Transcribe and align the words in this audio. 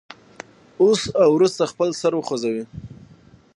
اوس 0.83 1.01
او 1.21 1.29
وروسته 1.35 1.63
خپل 1.71 1.89
سر 2.01 2.11
وخوځوئ. 2.15 2.61